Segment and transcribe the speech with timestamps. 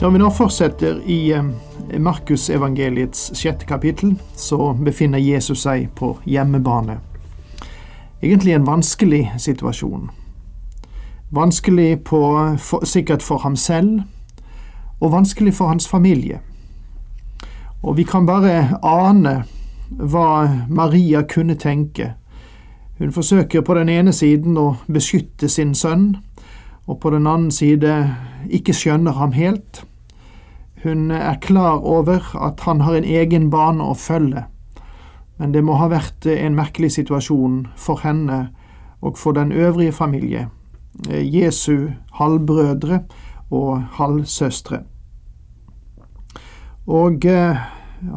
[0.00, 1.32] Når vi nå fortsetter i
[1.98, 7.00] Markusevangeliets sjette kapittel, så befinner Jesus seg på hjemmebane.
[8.22, 10.04] Egentlig en vanskelig situasjon.
[11.34, 12.20] Vanskelig på,
[12.62, 14.04] for, sikkert for ham selv,
[15.00, 16.38] og vanskelig for hans familie.
[17.82, 19.34] Og vi kan bare ane
[19.90, 20.30] hva
[20.70, 22.12] Maria kunne tenke.
[23.02, 26.12] Hun forsøker på den ene siden å beskytte sin sønn,
[26.86, 27.98] og på den annen side
[28.46, 29.87] ikke skjønner ham helt.
[30.82, 34.44] Hun er klar over at han har en egen bane å følge,
[35.38, 38.48] men det må ha vært en merkelig situasjon for henne
[39.02, 40.48] og for den øvrige familie,
[41.08, 43.00] Jesu halvbrødre
[43.50, 44.82] og halvsøstre.
[46.86, 47.26] Og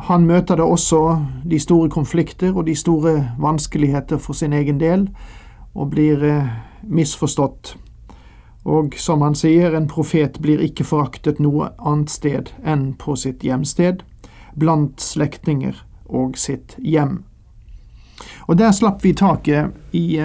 [0.07, 5.09] han møter da også de store konflikter og de store vanskeligheter for sin egen del,
[5.75, 6.23] og blir
[6.83, 7.75] misforstått
[8.63, 13.41] og som han sier, en profet blir ikke foraktet noe annet sted enn på sitt
[13.45, 14.03] hjemsted,
[14.53, 17.23] blant slektninger og sitt hjem.
[18.45, 20.19] Og der slapp vi taket i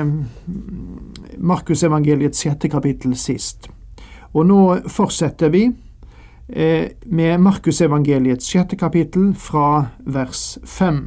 [1.38, 3.70] Markusevangeliets sjette kapittel sist.
[4.36, 4.60] Og nå
[4.92, 5.70] fortsetter vi
[6.46, 11.06] med Markusevangeliets sjette kapittel fra vers fem.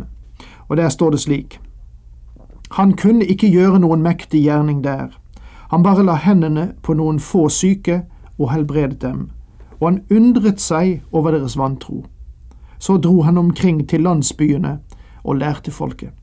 [0.68, 1.60] Og der står det slik.
[2.78, 5.14] Han kunne ikke gjøre noen mektig gjerning der
[5.70, 8.02] han bare la hendene på noen få syke
[8.40, 9.28] og helbredet dem,
[9.80, 12.04] og han undret seg over deres vantro.
[12.80, 14.80] Så dro han omkring til landsbyene
[15.24, 16.14] og lærte folket.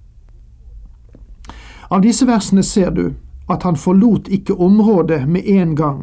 [1.91, 3.13] Av disse versene ser du
[3.49, 6.01] at han forlot ikke området med en gang,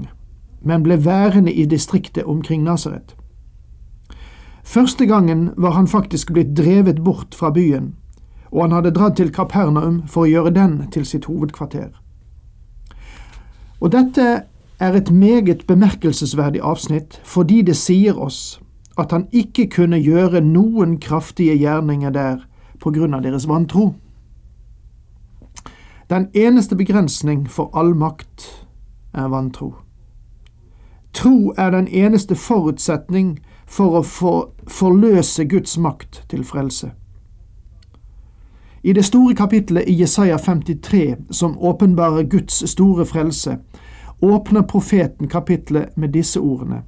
[0.62, 3.16] men ble værende i distriktet omkring Nasaret.
[4.64, 7.96] Første gangen var han faktisk blitt drevet bort fra byen,
[8.52, 11.92] og han hadde dratt til Kapernaum for å gjøre den til sitt hovedkvarter.
[13.84, 14.26] Og dette
[14.80, 18.62] er et meget bemerkelsesverdig avsnitt fordi det sier oss
[18.98, 22.46] at han ikke kunne gjøre noen kraftige gjerninger der
[22.80, 23.94] på grunn av deres vantro.
[26.10, 28.46] Den eneste begrensning for all makt
[29.14, 29.74] er vantro.
[31.14, 36.94] Tro er den eneste forutsetning for å for, forløse Guds makt til frelse.
[38.84, 43.58] I det store kapittelet i Jesaja 53, som åpenbarer Guds store frelse,
[44.22, 46.82] åpner profeten kapittelet med disse ordene.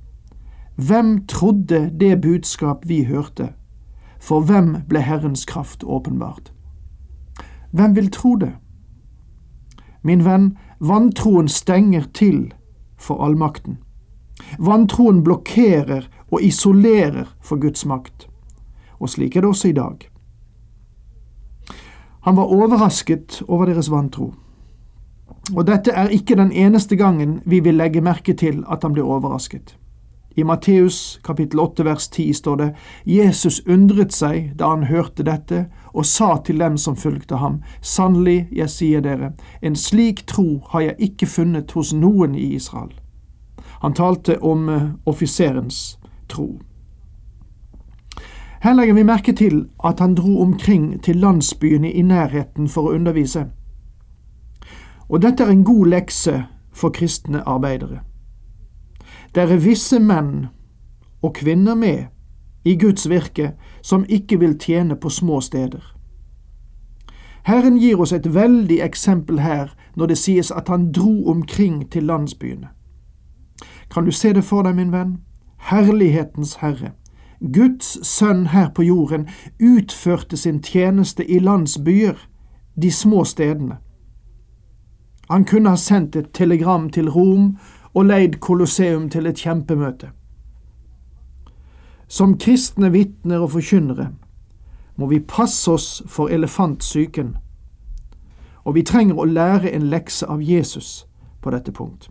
[0.76, 3.50] Hvem trodde det budskap vi hørte?
[4.20, 6.52] For hvem ble Herrens kraft åpenbart?
[7.72, 8.52] Hvem vil tro det?
[10.04, 12.54] Min venn, vantroen stenger til
[12.98, 13.78] for allmakten.
[14.60, 18.28] Vantroen blokkerer og isolerer for Guds makt.
[19.00, 20.15] Og slik er det også i dag.
[22.26, 24.32] Han var overrasket over deres vantro.
[25.54, 29.06] Og dette er ikke den eneste gangen vi vil legge merke til at han blir
[29.06, 29.76] overrasket.
[30.36, 32.72] I Matteus kapittel 8 vers 10 står det
[33.06, 38.48] Jesus undret seg da han hørte dette, og sa til dem som fulgte ham, sannelig,
[38.52, 42.92] jeg sier dere, en slik tro har jeg ikke funnet hos noen i Israel.
[43.86, 46.56] Han talte om uh, offiserens tro.
[48.66, 52.96] Her legger vi merke til at han dro omkring til landsbyene i nærheten for å
[52.98, 53.44] undervise.
[55.10, 56.34] Og dette er en god lekse
[56.74, 58.00] for kristne arbeidere.
[59.36, 60.48] Det er visse menn
[61.22, 62.10] og kvinner med
[62.66, 63.52] i Guds virke
[63.84, 65.86] som ikke vil tjene på små steder.
[67.46, 72.10] Herren gir oss et veldig eksempel her når det sies at han dro omkring til
[72.10, 72.68] landsbyene.
[73.94, 75.20] Kan du se det for deg, min venn?
[75.70, 76.96] Herlighetens Herre.
[77.40, 79.28] Guds sønn her på jorden
[79.60, 82.16] utførte sin tjeneste i landsbyer,
[82.82, 83.78] de små stedene.
[85.30, 87.58] Han kunne ha sendt et telegram til Rom
[87.94, 90.10] og leid Colosseum til et kjempemøte.
[92.08, 94.12] Som kristne vitner og forkynnere
[94.96, 97.38] må vi passe oss for elefantsyken,
[98.64, 101.08] og vi trenger å lære en lekse av Jesus
[101.42, 102.10] på dette punkt.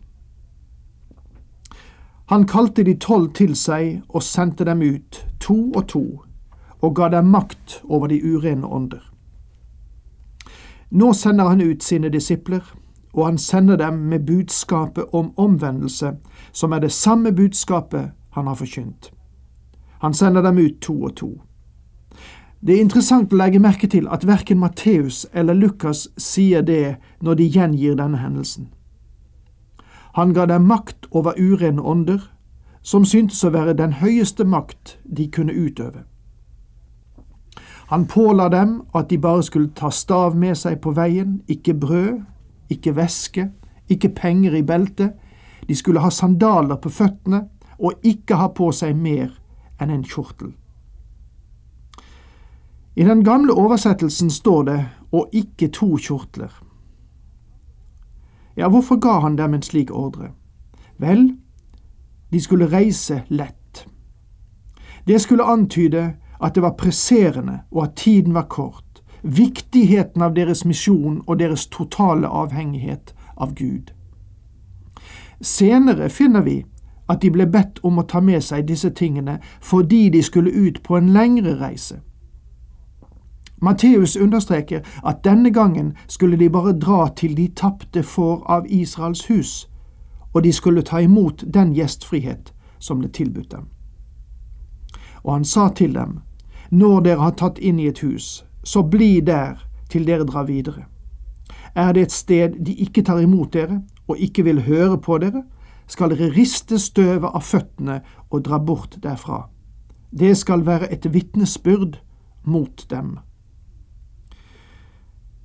[2.25, 6.05] Han kalte de tolv til seg og sendte dem ut, to og to,
[6.81, 9.03] og ga dem makt over de urene ånder.
[10.89, 12.63] Nå sender han ut sine disipler,
[13.13, 16.15] og han sender dem med budskapet om omvendelse,
[16.51, 19.11] som er det samme budskapet han har forkynt.
[20.01, 21.29] Han sender dem ut to og to.
[22.65, 27.37] Det er interessant å legge merke til at verken Matteus eller Lukas sier det når
[27.37, 28.71] de gjengir denne hendelsen.
[30.15, 32.19] Han ga dem makt over urene ånder,
[32.83, 36.03] som syntes å være den høyeste makt de kunne utøve.
[37.87, 42.19] Han påla dem at de bare skulle ta stav med seg på veien, ikke brød,
[42.69, 43.47] ikke væske,
[43.89, 45.13] ikke penger i beltet,
[45.67, 47.45] de skulle ha sandaler på føttene
[47.77, 49.31] og ikke ha på seg mer
[49.81, 50.53] enn en kjortel.
[52.95, 54.79] I den gamle oversettelsen står det
[55.11, 56.51] og ikke to kjortler.
[58.55, 60.31] Ja, hvorfor ga han dem en slik ordre?
[60.97, 61.33] Vel,
[62.31, 63.87] de skulle reise lett.
[65.07, 70.65] Det skulle antyde at det var presserende og at tiden var kort, viktigheten av deres
[70.65, 73.91] misjon og deres totale avhengighet av Gud.
[75.41, 76.65] Senere finner vi
[77.09, 80.81] at de ble bedt om å ta med seg disse tingene fordi de skulle ut
[80.83, 81.99] på en lengre reise.
[83.61, 89.25] Matteus understreker at denne gangen skulle de bare dra til de tapte får av Israels
[89.29, 89.69] hus,
[90.35, 93.69] og de skulle ta imot den gjestfrihet som ble tilbudt dem.
[95.23, 96.19] Og han sa til dem,
[96.71, 100.85] Når dere har tatt inn i et hus, så bli der til dere drar videre.
[101.75, 105.43] Er det et sted de ikke tar imot dere og ikke vil høre på dere,
[105.87, 109.49] skal dere riste støvet av føttene og dra bort derfra.
[110.11, 111.99] Det skal være et vitnesbyrd
[112.43, 113.19] mot dem.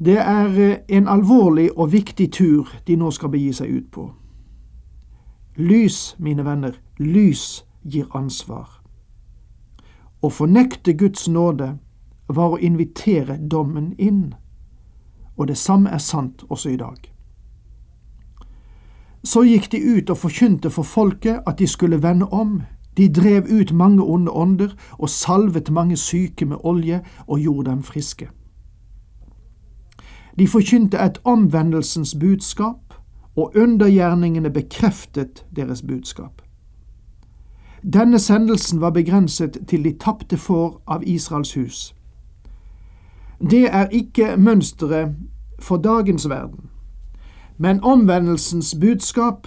[0.04, 4.06] Det er eh, en alvorlig og viktig tur de nå skal begi seg ut på.
[5.56, 8.68] Lys, mine venner, lys gir ansvar.
[10.22, 11.78] Å fornekte Guds nåde
[12.28, 14.34] var å invitere dommen inn,
[15.36, 17.10] og det samme er sant også i dag.
[19.24, 22.62] Så gikk de ut og forkynte for folket at de skulle vende om.
[22.96, 27.82] De drev ut mange onde ånder og salvet mange syke med olje og gjorde dem
[27.82, 28.28] friske.
[30.38, 32.89] De forkynte et omvendelsens budskap,
[33.40, 36.42] og undergjerningene bekreftet deres budskap.
[37.82, 41.94] Denne sendelsen var begrenset til de tapte får av Israels hus.
[43.40, 45.16] Det er ikke mønsteret
[45.58, 46.68] for dagens verden.
[47.58, 49.46] Men omvendelsens budskap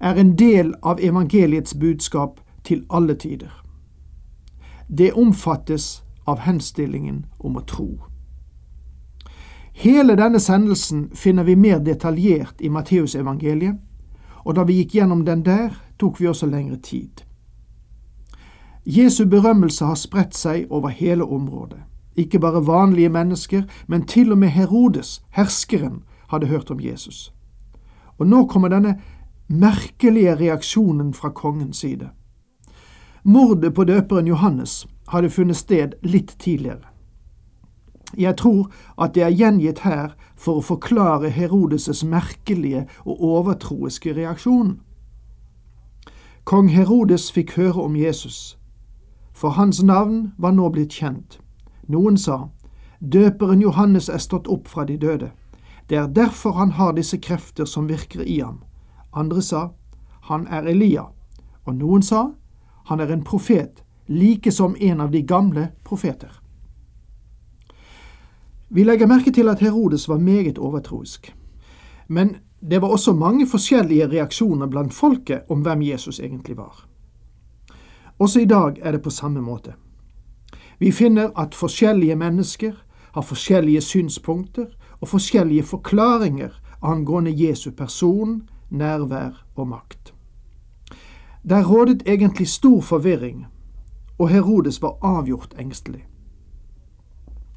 [0.00, 3.64] er en del av evangeliets budskap til alle tider.
[4.98, 8.11] Det omfattes av henstillingen om å tro.
[9.72, 13.76] Hele denne sendelsen finner vi mer detaljert i Matteusevangeliet,
[14.44, 17.22] og da vi gikk gjennom den der, tok vi også lengre tid.
[18.84, 21.78] Jesu berømmelse har spredt seg over hele området.
[22.16, 27.32] Ikke bare vanlige mennesker, men til og med Herodes, herskeren, hadde hørt om Jesus.
[28.18, 28.98] Og nå kommer denne
[29.48, 32.10] merkelige reaksjonen fra kongens side.
[33.24, 36.91] Mordet på døperen Johannes hadde funnet sted litt tidligere.
[38.18, 44.80] Jeg tror at det er gjengitt her for å forklare Herodes' merkelige og overtroiske reaksjon.
[46.44, 48.58] Kong Herodes fikk høre om Jesus,
[49.32, 51.38] for hans navn var nå blitt kjent.
[51.88, 52.48] Noen sa,
[53.00, 55.30] Døperen Johannes er stått opp fra de døde.
[55.88, 58.62] Det er derfor han har disse krefter som virker i ham.
[59.12, 59.68] Andre sa
[60.28, 61.08] han er Elia,
[61.64, 62.28] og noen sa
[62.90, 66.41] han er en profet, like som en av de gamle profeter.
[68.74, 71.34] Vi legger merke til at Herodes var meget overtroisk.
[72.08, 72.36] Men
[72.70, 76.88] det var også mange forskjellige reaksjoner blant folket om hvem Jesus egentlig var.
[78.18, 79.74] Også i dag er det på samme måte.
[80.78, 82.72] Vi finner at forskjellige mennesker
[83.14, 84.66] har forskjellige synspunkter
[85.00, 86.50] og forskjellige forklaringer
[86.82, 90.14] angående Jesu person, nærvær og makt.
[91.48, 93.46] Der rådet egentlig stor forvirring,
[94.18, 96.06] og Herodes var avgjort engstelig.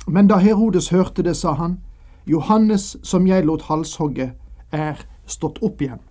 [0.08, 1.80] Men da Herodes hørte det, sa han,
[2.26, 4.34] Johannes som jeg lot halshogge,
[4.72, 6.02] er stått opp igjen.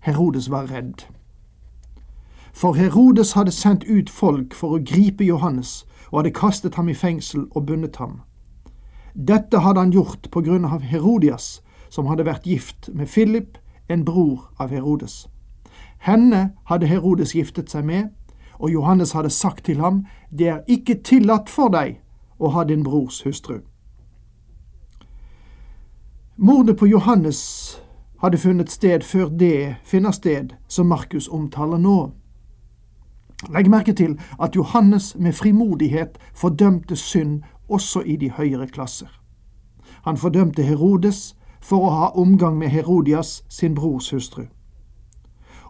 [0.00, 1.06] Herodes var redd.
[2.52, 6.94] For Herodes hadde sendt ut folk for å gripe Johannes og hadde kastet ham i
[6.94, 8.20] fengsel og bundet ham.
[9.14, 14.04] Dette hadde han gjort på grunn av Herodias, som hadde vært gift med Philip, en
[14.04, 15.28] bror av Herodes.
[15.98, 18.10] Henne hadde Herodes giftet seg med,
[18.58, 22.00] og Johannes hadde sagt til ham, Det er ikke tillatt for deg
[22.38, 23.60] å ha din brors hustru.
[26.36, 27.40] Mordet på Johannes
[28.22, 32.12] hadde funnet sted før det finner sted som Markus omtaler nå.
[33.52, 39.10] Legg merke til at Johannes med frimodighet fordømte synd også i de høyere klasser.
[40.04, 44.46] Han fordømte Herodes for å ha omgang med Herodias, sin brors hustru.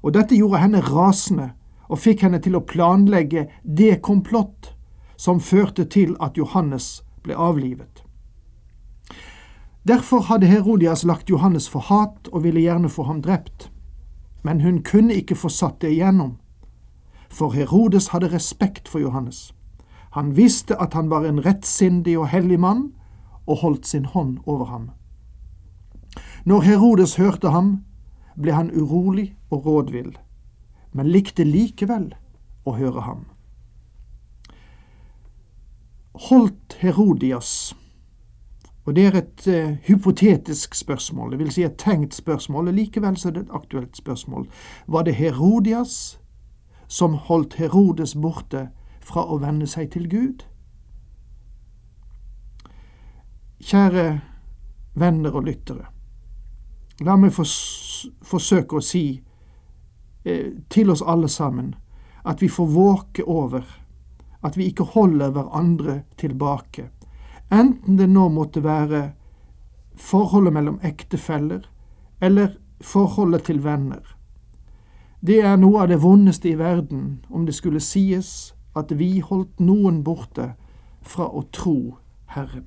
[0.03, 1.51] og dette gjorde henne rasende
[1.89, 4.74] og fikk henne til å planlegge det komplott
[5.25, 8.03] som førte til at Johannes ble avlivet.
[9.89, 13.71] Derfor hadde Herodias lagt Johannes for hat og ville gjerne få ham drept.
[14.45, 16.37] Men hun kunne ikke få satt det igjennom,
[17.33, 19.55] for Herodes hadde respekt for Johannes.
[20.13, 22.93] Han visste at han var en rettsindig og hellig mann,
[23.47, 24.91] og holdt sin hånd over ham.
[26.45, 27.85] Når Herodes hørte ham,
[28.37, 30.13] ble han urolig og rådvill,
[30.93, 32.13] men likte likevel
[32.65, 33.25] å høre ham.
[36.15, 37.75] Holdt Herodias
[38.85, 43.29] og det er et uh, hypotetisk spørsmål, det vil si et tenkt spørsmål, likevel så
[43.29, 44.49] er det et aktuelt spørsmål.
[44.87, 46.21] Var det Herodias
[46.89, 48.69] som holdt Herodes borte
[49.01, 50.45] fra å venne seg til Gud?
[53.65, 54.21] Kjære
[54.95, 55.87] venner og lyttere,
[57.01, 59.23] la meg fors forsøke å si
[60.25, 61.73] eh, til oss alle sammen
[62.25, 63.65] at vi får våke over
[64.45, 66.89] at vi ikke holder hverandre tilbake,
[67.53, 69.11] enten det nå måtte være
[69.97, 71.65] forholdet mellom ektefeller
[72.21, 72.49] eller
[72.81, 74.03] forholdet til venner.
[75.27, 79.61] Det er noe av det vondeste i verden om det skulle sies at vi holdt
[79.61, 80.51] noen borte
[81.03, 81.97] fra å tro
[82.35, 82.67] Herren.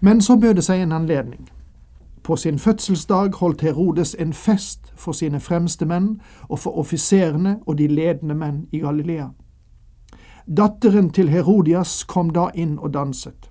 [0.00, 1.48] Men så bød det seg en anledning.
[2.22, 6.16] På sin fødselsdag holdt Herodes en fest for sine fremste menn
[6.48, 9.28] og for offiserene og de ledende menn i Galilea.
[10.46, 13.48] Datteren til Herodias kom da inn og danset.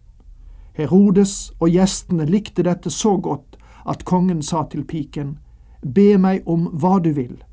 [0.80, 5.38] Herodes og gjestene likte dette så godt at kongen sa til piken,
[5.84, 7.44] Be meg om hva du vil,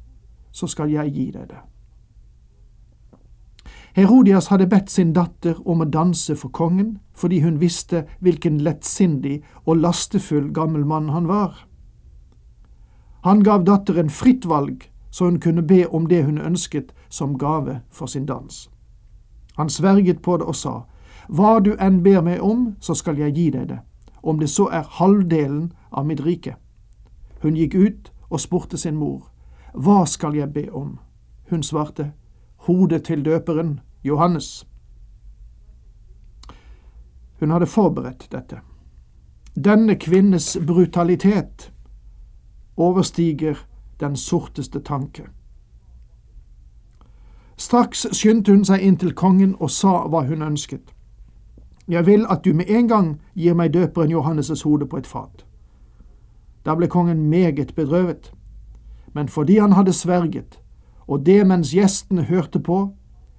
[0.53, 1.59] så skal jeg gi deg det.
[3.99, 9.43] Herodias hadde bedt sin datter om å danse for kongen, fordi hun visste hvilken lettsindig
[9.67, 11.67] og lastefull gammel mann han var.
[13.27, 17.81] Han gav datteren fritt valg, så hun kunne be om det hun ønsket som gave
[17.91, 18.69] for sin dans.
[19.57, 20.83] Han sverget på det og sa,
[21.29, 23.79] Hva du enn ber meg om, så skal jeg gi deg det,
[24.23, 26.57] om det så er halvdelen av mitt rike.
[27.43, 29.29] Hun gikk ut og spurte sin mor,
[29.75, 30.99] Hva skal jeg be om?
[31.51, 32.13] Hun svarte,
[32.57, 34.67] Hodet til døperen, Johannes.
[37.41, 38.61] Hun hadde forberedt dette.
[39.55, 41.73] Denne kvinnes brutalitet
[42.77, 43.67] overstiger
[44.01, 45.27] den sorteste tanke.
[47.63, 50.89] Straks skyndte hun seg inn til kongen og sa hva hun ønsket.
[51.89, 55.45] Jeg vil at du med en gang gir meg døperen Johannes' hode på et fat.
[56.67, 58.33] Da ble kongen meget bedrøvet,
[59.15, 60.59] men fordi han hadde sverget,
[61.07, 62.95] og det mens gjestene hørte på,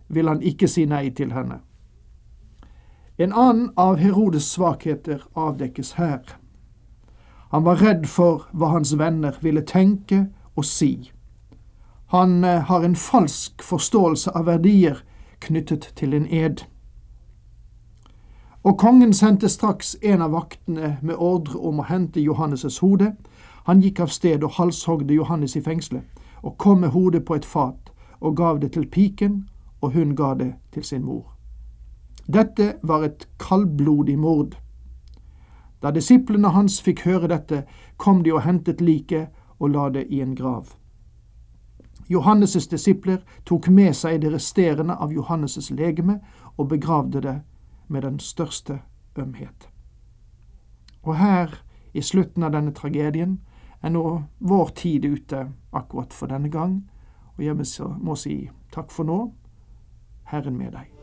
[0.07, 1.59] ville han ikke si nei til henne.
[3.17, 6.23] En annen av Herodes svakheter avdekkes her.
[7.51, 11.11] Han var redd for hva hans venner ville tenke og si.
[12.13, 14.99] Han eh, har en falsk forståelse av verdier
[15.41, 16.59] knyttet til en ed.
[18.63, 23.15] Og kongen sendte straks en av vaktene med ordre om å hente Johannes' hode.
[23.65, 26.05] Han gikk av sted og halshogde Johannes i fengselet,
[26.43, 27.89] og kom med hodet på et fat
[28.21, 29.49] og gav det til piken,
[29.81, 31.33] og hun ga det til sin mor.
[32.29, 34.53] Dette var et kaldblodig mord.
[35.81, 37.65] Da disiplene hans fikk høre dette,
[37.97, 40.77] kom de og hentet liket og la det i en grav.
[42.09, 46.19] Johannes' disipler tok med seg det resterende av Johannes' legeme
[46.57, 47.41] og begravde det
[47.87, 48.79] med den største
[49.17, 49.69] ømhet.
[51.03, 53.39] Og her, i slutten av denne tragedien,
[53.83, 56.81] er nå vår tid ute akkurat for denne gang,
[57.37, 57.55] og jeg
[57.99, 59.19] må si takk for nå,
[60.31, 61.02] Herren med deg.